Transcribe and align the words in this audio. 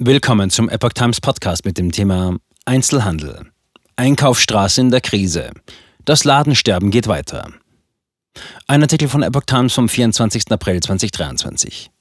Willkommen 0.00 0.50
zum 0.50 0.68
Epoch 0.68 0.92
Times 0.92 1.20
Podcast 1.20 1.64
mit 1.64 1.78
dem 1.78 1.92
Thema 1.92 2.36
Einzelhandel. 2.64 3.52
Einkaufsstraße 3.94 4.80
in 4.80 4.90
der 4.90 5.00
Krise. 5.00 5.52
Das 6.04 6.24
Ladensterben 6.24 6.90
geht 6.90 7.06
weiter. 7.06 7.48
Ein 8.66 8.82
Artikel 8.82 9.06
von 9.06 9.22
Epoch 9.22 9.44
Times 9.46 9.72
vom 9.72 9.88
24. 9.88 10.50
April 10.50 10.80
2023. 10.80 11.92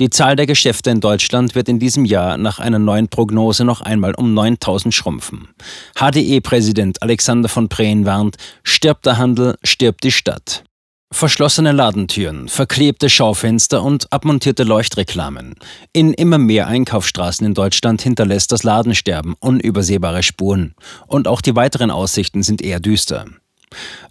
Die 0.00 0.08
Zahl 0.08 0.36
der 0.36 0.46
Geschäfte 0.46 0.88
in 0.88 1.02
Deutschland 1.02 1.54
wird 1.54 1.68
in 1.68 1.78
diesem 1.78 2.06
Jahr 2.06 2.38
nach 2.38 2.60
einer 2.60 2.78
neuen 2.78 3.08
Prognose 3.08 3.66
noch 3.66 3.82
einmal 3.82 4.14
um 4.14 4.32
9000 4.32 4.94
schrumpfen. 4.94 5.48
HDE-Präsident 5.96 7.02
Alexander 7.02 7.50
von 7.50 7.68
Preen 7.68 8.06
warnt, 8.06 8.38
stirbt 8.62 9.04
der 9.04 9.18
Handel, 9.18 9.58
stirbt 9.62 10.02
die 10.02 10.12
Stadt. 10.12 10.64
Verschlossene 11.12 11.70
Ladentüren, 11.70 12.48
verklebte 12.48 13.08
Schaufenster 13.08 13.82
und 13.82 14.12
abmontierte 14.12 14.64
Leuchtreklamen. 14.64 15.54
In 15.92 16.12
immer 16.12 16.38
mehr 16.38 16.66
Einkaufsstraßen 16.66 17.46
in 17.46 17.54
Deutschland 17.54 18.02
hinterlässt 18.02 18.50
das 18.50 18.64
Ladensterben 18.64 19.34
unübersehbare 19.38 20.24
Spuren. 20.24 20.74
Und 21.06 21.28
auch 21.28 21.40
die 21.40 21.54
weiteren 21.54 21.92
Aussichten 21.92 22.42
sind 22.42 22.62
eher 22.62 22.80
düster. 22.80 23.26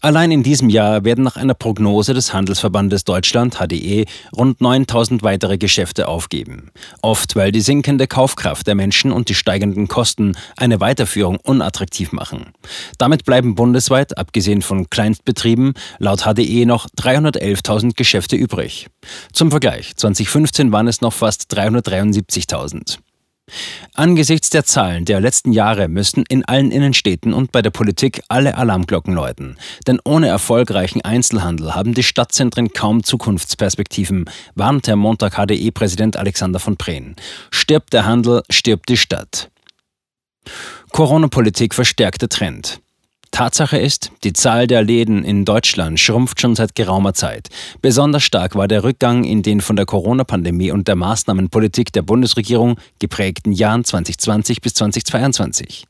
Allein 0.02 0.32
in 0.32 0.44
diesem 0.44 0.70
Jahr 0.70 1.04
werden 1.04 1.24
nach 1.24 1.38
einer 1.38 1.54
Prognose 1.54 2.14
des 2.14 2.34
Handelsverbandes 2.34 3.04
Deutschland 3.04 3.56
HDE 3.56 4.06
rund 4.36 4.62
9000 4.62 5.24
weitere 5.24 5.58
Geschäfte 5.58 6.08
aufgeben. 6.08 6.72
Oft 7.02 7.36
weil 7.36 7.52
die 7.52 7.62
sinkende 7.62 8.08
Kaufkraft 8.08 8.68
der 8.68 8.76
Menschen 8.76 9.12
und 9.12 9.30
die 9.30 9.36
steigenden 9.36 9.88
Kosten 9.88 10.36
eine 10.58 10.80
Weiterführung 10.80 11.38
unattraktiv 11.38 12.12
machen. 12.12 12.54
Damit 12.98 13.26
bleiben 13.26 13.56
bundesweit, 13.56 14.18
abgesehen 14.18 14.62
von 14.62 14.90
Kleinstbetrieben, 14.90 15.74
laut 16.00 16.22
HDE 16.22 16.66
noch 16.66 16.88
311.000 16.98 17.96
Geschäfte 17.96 18.36
übrig. 18.36 18.88
Zum 19.32 19.52
Vergleich, 19.52 19.96
2015 19.96 20.72
waren 20.72 20.88
es 20.88 21.02
noch 21.02 21.14
fast 21.14 21.54
373.000. 21.54 22.98
Angesichts 23.96 24.50
der 24.50 24.64
Zahlen 24.66 25.06
der 25.06 25.20
letzten 25.20 25.52
Jahre 25.52 25.88
müssen 25.88 26.24
in 26.28 26.44
allen 26.46 26.72
Innenstädten 26.72 27.34
und 27.34 27.52
bei 27.52 27.62
der 27.62 27.70
Politik 27.70 28.24
alle 28.28 28.58
Alarmglocken 28.58 29.14
läuten. 29.14 29.58
Denn 29.86 30.00
ohne 30.04 30.28
erfolgreichen 30.28 31.02
Einzelhandel 31.02 31.76
haben 31.76 31.94
die 31.94 32.04
Stadtzentren 32.04 32.74
kaum 32.74 33.04
Zukunftsperspektiven, 33.04 34.30
warnt 34.56 34.88
Montag 34.96 35.36
HDE-Präsident 35.36 36.18
Alexander 36.18 36.60
von 36.60 36.78
Preen. 36.78 37.16
Stirbt 37.52 37.94
der 37.94 38.06
Handel, 38.06 38.44
stirbt 38.50 38.90
die 38.90 38.98
Stadt. 38.98 39.52
Corona-Politik 40.92 41.74
verstärkte 41.74 42.30
Trend. 42.30 42.83
Tatsache 43.34 43.80
ist, 43.80 44.12
die 44.24 44.32
Zahl 44.32 44.68
der 44.68 44.84
Läden 44.84 45.26
in 45.26 45.44
Deutschland 45.44 46.00
schrumpft 46.00 46.40
schon 46.40 46.56
seit 46.56 46.76
geraumer 46.76 47.16
Zeit. 47.16 47.50
Besonders 47.82 48.22
stark 48.22 48.56
war 48.56 48.68
der 48.68 48.84
Rückgang 48.84 49.24
in 49.24 49.42
den 49.42 49.60
von 49.60 49.76
der 49.76 49.88
Corona-Pandemie 49.88 50.70
und 50.70 50.88
der 50.88 50.96
Maßnahmenpolitik 50.96 51.92
der 51.92 52.04
Bundesregierung 52.04 52.80
geprägten 53.00 53.52
Jahren 53.52 53.84
2020 53.84 54.62
bis 54.62 54.76
2022. 54.76 55.86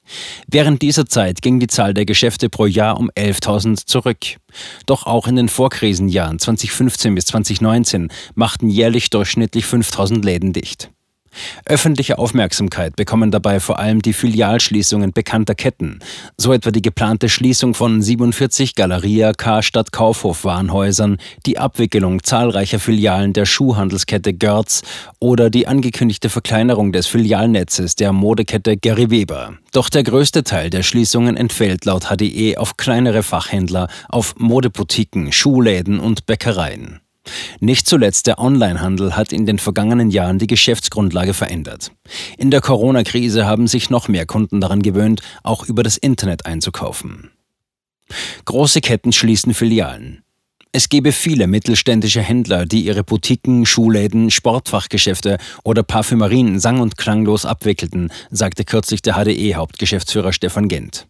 Während 0.48 0.82
dieser 0.82 1.06
Zeit 1.06 1.42
ging 1.42 1.60
die 1.60 1.68
Zahl 1.68 1.94
der 1.94 2.06
Geschäfte 2.06 2.50
pro 2.50 2.66
Jahr 2.66 2.98
um 2.98 3.12
11.000 3.12 3.88
zurück. 3.88 4.38
Doch 4.86 5.06
auch 5.06 5.28
in 5.28 5.36
den 5.36 5.50
Vorkrisenjahren 5.50 6.40
2015 6.40 7.14
bis 7.14 7.26
2019 7.26 8.08
machten 8.36 8.70
jährlich 8.70 9.10
durchschnittlich 9.10 9.66
5.000 9.66 10.24
Läden 10.24 10.54
dicht. 10.54 10.92
Öffentliche 11.66 12.18
Aufmerksamkeit 12.18 12.96
bekommen 12.96 13.32
dabei 13.32 13.60
vor 13.60 13.80
allem 13.80 14.02
die 14.02 14.14
Filialschließungen 14.14 15.14
bekannter 15.14 15.56
Ketten, 15.56 16.00
so 16.38 16.54
etwa 16.54 16.72
die 16.72 16.82
geplante 16.82 17.30
Schließung 17.30 17.74
von 17.74 18.02
47 18.02 18.76
Galeria 18.76 19.34
Karstadt 19.34 19.92
Kaufhof 19.92 20.44
Warenhäusern, 20.44 21.18
die 21.46 21.58
Abwickelung 21.58 22.24
zahlreicher 22.24 22.80
Filialen 22.80 23.34
der 23.34 23.46
Schuhhandelskette 23.46 24.34
Görz 24.34 24.82
oder 25.20 25.50
die 25.50 25.68
angekündigte 25.68 26.30
Verkleinerung 26.30 26.92
des 26.92 27.08
Filialnetzes 27.08 27.96
der 27.96 28.14
Modekette 28.14 28.78
Gary 28.78 29.10
Weber. 29.10 29.54
Doch 29.72 29.90
der 29.90 30.04
größte 30.04 30.44
Teil 30.44 30.70
der 30.70 30.84
Schließungen 30.84 31.36
entfällt 31.38 31.86
laut 31.86 32.06
HDE 32.06 32.58
auf 32.58 32.78
kleinere 32.78 33.24
Fachhändler, 33.24 33.88
auf 34.10 34.36
Modeboutiquen, 34.38 35.32
Schuhläden 35.32 36.00
und 36.00 36.26
Bäckereien. 36.26 37.03
Nicht 37.60 37.88
zuletzt 37.88 38.28
der 38.28 38.40
Onlinehandel 38.40 39.16
hat 39.16 39.32
in 39.32 39.46
den 39.46 39.60
vergangenen 39.60 40.10
Jahren 40.10 40.40
die 40.40 40.48
Geschäftsgrundlage 40.48 41.34
verändert. 41.34 41.92
In 42.38 42.52
der 42.52 42.62
Corona-Krise 42.62 43.46
haben 43.46 43.68
sich 43.68 43.90
noch 43.90 44.08
mehr 44.08 44.26
Kunden 44.26 44.60
daran 44.62 44.82
gewöhnt, 44.82 45.22
auch 45.44 45.66
über 45.66 45.84
das 45.84 45.98
Internet 45.98 46.46
einzukaufen. 46.46 47.32
Große 48.46 48.82
Ketten 48.82 49.14
schließen 49.14 49.54
Filialen. 49.54 50.24
Es 50.76 50.90
gebe 50.90 51.12
viele 51.12 51.46
mittelständische 51.46 52.22
Händler, 52.22 52.66
die 52.66 52.84
ihre 52.84 53.04
Boutiquen, 53.04 53.64
Schuhläden, 53.66 54.32
Sportfachgeschäfte 54.32 55.38
oder 55.64 55.84
Parfümerien 55.84 56.60
sang- 56.60 56.80
und 56.80 56.98
klanglos 56.98 57.46
abwickelten, 57.46 58.12
sagte 58.32 58.66
kürzlich 58.66 59.04
der 59.04 59.14
HDE-Hauptgeschäftsführer 59.14 60.34
Stefan 60.34 60.68
Gent. 60.70 61.08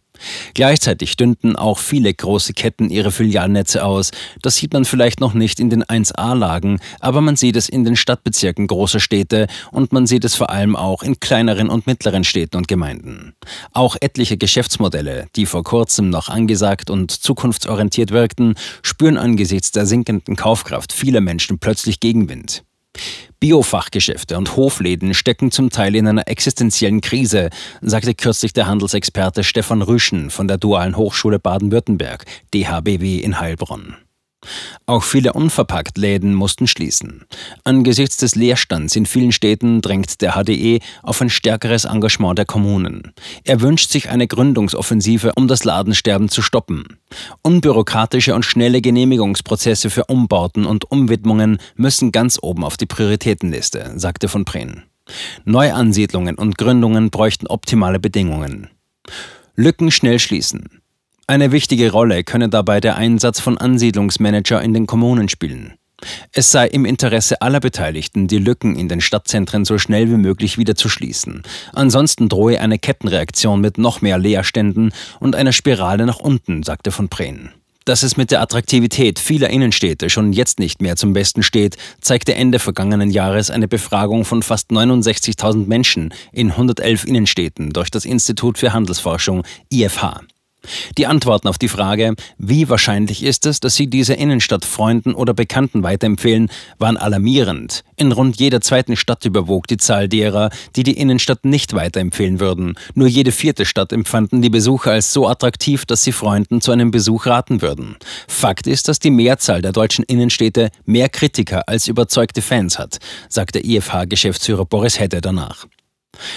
Gleichzeitig 0.54 1.12
stünden 1.12 1.56
auch 1.56 1.78
viele 1.78 2.14
große 2.14 2.54
Ketten 2.54 2.90
ihre 2.90 3.12
Filialnetze 3.12 3.86
aus. 3.86 4.12
Das 4.42 4.58
sieht 4.58 4.74
man 4.74 4.86
vielleicht 4.86 5.20
noch 5.20 5.34
nicht 5.34 5.60
in 5.60 5.70
den 5.70 5.84
1A-Lagen, 5.84 6.80
aber 7.00 7.22
man 7.22 7.36
sieht 7.36 7.56
es 7.56 7.70
in 7.70 7.84
den 7.84 7.96
Stadtbezirken 7.96 8.68
großer 8.68 9.00
Städte 9.00 9.48
und 9.72 9.94
man 9.94 10.08
sieht 10.08 10.26
es 10.26 10.36
vor 10.36 10.50
allem 10.50 10.76
auch 10.76 11.04
in 11.04 11.20
kleineren 11.20 11.70
und 11.70 11.88
mittleren 11.88 12.24
Städten 12.24 12.58
und 12.58 12.68
Gemeinden. 12.68 13.34
Auch 13.72 13.96
etliche 14.00 14.38
Geschäftsmodelle, 14.38 15.28
die 15.36 15.46
vor 15.46 15.64
kurzem 15.64 16.10
noch 16.10 16.30
angesagt 16.30 16.90
und 16.90 17.12
zukunftsorientiert 17.12 18.12
wirkten, 18.12 18.56
spüren 18.82 19.18
angesichts 19.18 19.72
der 19.72 19.86
sinkenden 19.86 20.36
Kaufkraft 20.36 20.94
vieler 20.94 21.22
Menschen 21.22 21.60
plötzlich 21.60 22.00
Gegenwind. 22.00 22.64
Biofachgeschäfte 23.40 24.38
und 24.38 24.56
Hofläden 24.56 25.14
stecken 25.14 25.52
zum 25.52 25.70
Teil 25.70 25.96
in 25.96 26.08
einer 26.08 26.28
existenziellen 26.28 27.02
Krise, 27.02 27.50
sagte 27.82 28.14
kürzlich 28.14 28.54
der 28.54 28.68
Handelsexperte 28.68 29.44
Stefan 29.44 29.82
Rüschen 29.82 30.30
von 30.30 30.48
der 30.48 30.58
Dualen 30.58 30.96
Hochschule 30.96 31.40
Baden-Württemberg, 31.40 32.26
DHBW 32.54 33.18
in 33.18 33.40
Heilbronn. 33.40 33.98
Auch 34.86 35.04
viele 35.04 35.34
Unverpacktläden 35.34 36.34
mussten 36.34 36.68
schließen. 36.68 37.26
Angesichts 37.64 38.18
des 38.18 38.36
Leerstands 38.36 38.96
in 38.96 39.06
vielen 39.06 39.32
Städten 39.32 39.82
drängt 39.82 40.22
der 40.22 40.34
HDE 40.34 40.80
auf 41.02 41.22
ein 41.22 41.30
stärkeres 41.30 41.86
Engagement 41.86 42.38
der 42.38 42.46
Kommunen. 42.46 43.14
Er 43.44 43.62
wünscht 43.62 43.90
sich 43.90 44.10
eine 44.10 44.28
Gründungsoffensive, 44.28 45.34
um 45.36 45.48
das 45.48 45.64
Ladensterben 45.64 46.30
zu 46.30 46.42
stoppen. 46.42 46.98
Unbürokratische 47.42 48.36
und 48.36 48.46
schnelle 48.46 48.82
Genehmigungsprozesse 48.82 49.90
für 49.90 50.06
Umbauten 50.06 50.66
und 50.66 50.90
Umwidmungen 50.92 51.58
müssen 51.76 52.12
ganz 52.12 52.40
oben 52.42 52.64
auf 52.64 52.78
die 52.78 52.86
Prioritätenliste, 52.86 53.94
sagte 53.96 54.28
von 54.28 54.46
Prehn. 54.46 54.84
Neuansiedlungen 55.46 56.36
und 56.36 56.58
Gründungen 56.58 57.10
bräuchten 57.10 57.48
optimale 57.48 58.00
Bedingungen. 58.00 58.70
Lücken 59.56 59.92
schnell 59.92 60.20
schließen. 60.20 60.83
Eine 61.26 61.54
wichtige 61.54 61.92
Rolle 61.92 62.24
könne 62.26 62.50
dabei 62.50 62.82
der 62.82 62.98
Einsatz 62.98 63.40
von 63.40 63.58
Ansiedlungsmanager 63.58 64.62
in 64.62 64.74
den 64.74 64.88
Kommunen 64.88 65.30
spielen. 65.30 65.76
Es 66.34 66.52
sei 66.52 66.68
im 66.68 66.84
Interesse 66.84 67.42
aller 67.42 67.62
Beteiligten, 67.62 68.28
die 68.28 68.40
Lücken 68.40 68.76
in 68.76 68.90
den 68.90 69.00
Stadtzentren 69.00 69.64
so 69.64 69.78
schnell 69.78 70.10
wie 70.10 70.18
möglich 70.18 70.58
wieder 70.58 70.76
zu 70.76 70.90
schließen. 70.90 71.44
Ansonsten 71.72 72.28
drohe 72.28 72.60
eine 72.60 72.78
Kettenreaktion 72.78 73.62
mit 73.62 73.78
noch 73.78 74.02
mehr 74.02 74.18
Leerständen 74.18 74.92
und 75.22 75.36
einer 75.36 75.54
Spirale 75.54 76.06
nach 76.06 76.20
unten, 76.20 76.62
sagte 76.64 76.92
von 76.92 77.08
Prehn. 77.08 77.52
Dass 77.86 78.04
es 78.04 78.16
mit 78.16 78.32
der 78.32 78.42
Attraktivität 78.42 79.20
vieler 79.20 79.50
Innenstädte 79.50 80.10
schon 80.10 80.32
jetzt 80.32 80.60
nicht 80.60 80.82
mehr 80.82 80.96
zum 80.96 81.14
Besten 81.14 81.44
steht, 81.44 81.78
zeigte 82.02 82.34
Ende 82.34 82.60
vergangenen 82.60 83.12
Jahres 83.12 83.50
eine 83.50 83.68
Befragung 83.68 84.24
von 84.24 84.42
fast 84.42 84.72
69.000 84.72 85.68
Menschen 85.68 86.14
in 86.32 86.52
111 86.52 87.06
Innenstädten 87.06 87.72
durch 87.72 87.92
das 87.92 88.06
Institut 88.06 88.58
für 88.58 88.72
Handelsforschung 88.72 89.44
IFH. 89.70 90.22
Die 90.98 91.08
Antworten 91.08 91.48
auf 91.48 91.58
die 91.58 91.68
Frage, 91.68 92.16
wie 92.38 92.70
wahrscheinlich 92.70 93.24
ist 93.24 93.46
es, 93.46 93.60
dass 93.60 93.76
Sie 93.76 93.88
diese 93.88 94.14
Innenstadt 94.14 94.66
Freunden 94.66 95.14
oder 95.14 95.34
Bekannten 95.34 95.84
weiterempfehlen, 95.84 96.50
waren 96.78 96.98
alarmierend. 96.98 97.84
In 97.96 98.12
rund 98.12 98.40
jeder 98.40 98.62
zweiten 98.62 98.96
Stadt 98.96 99.26
überwog 99.26 99.68
die 99.68 99.78
Zahl 99.78 100.08
derer, 100.08 100.50
die 100.76 100.84
die 100.84 100.98
Innenstadt 100.98 101.46
nicht 101.46 101.74
weiterempfehlen 101.74 102.40
würden. 102.40 102.76
Nur 102.96 103.08
jede 103.08 103.32
vierte 103.32 103.66
Stadt 103.66 103.92
empfanden 103.92 104.42
die 104.42 104.50
Besucher 104.50 104.92
als 104.92 105.14
so 105.14 105.28
attraktiv, 105.28 105.86
dass 105.86 106.04
sie 106.04 106.12
Freunden 106.12 106.62
zu 106.62 106.72
einem 106.72 106.92
Besuch 106.92 107.26
raten 107.26 107.62
würden. 107.62 107.96
Fakt 108.28 108.68
ist, 108.68 108.88
dass 108.88 109.00
die 109.00 109.12
Mehrzahl 109.12 109.62
der 109.62 109.72
deutschen 109.72 110.04
Innenstädte 110.06 110.70
mehr 110.86 111.10
Kritiker 111.10 111.68
als 111.68 111.88
überzeugte 111.88 112.42
Fans 112.42 112.80
hat, 112.80 112.98
sagte 113.30 113.60
IFH-Geschäftsführer 113.60 114.66
Boris 114.66 115.00
Hedde 115.00 115.22
danach. 115.22 115.66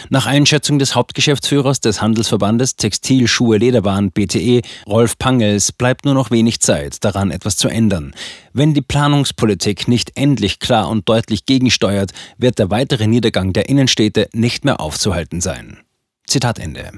Nach 0.08 0.26
Einschätzung 0.26 0.78
des 0.78 0.94
Hauptgeschäftsführers 0.94 1.80
des 1.80 2.00
Handelsverbandes 2.00 2.76
Textil, 2.76 3.28
Schuhe, 3.28 3.58
Lederwaren 3.58 4.10
BTE, 4.10 4.62
Rolf 4.86 5.18
Pangels, 5.18 5.72
bleibt 5.72 6.04
nur 6.04 6.14
noch 6.14 6.30
wenig 6.30 6.60
Zeit, 6.60 7.04
daran 7.04 7.30
etwas 7.30 7.56
zu 7.56 7.68
ändern. 7.68 8.14
Wenn 8.52 8.74
die 8.74 8.82
Planungspolitik 8.82 9.88
nicht 9.88 10.12
endlich 10.14 10.58
klar 10.58 10.88
und 10.88 11.08
deutlich 11.08 11.46
gegensteuert, 11.46 12.12
wird 12.38 12.58
der 12.58 12.70
weitere 12.70 13.06
Niedergang 13.06 13.52
der 13.52 13.68
Innenstädte 13.68 14.28
nicht 14.32 14.64
mehr 14.64 14.80
aufzuhalten 14.80 15.40
sein. 15.40 15.78
Zitat 16.26 16.58
Ende. 16.58 16.90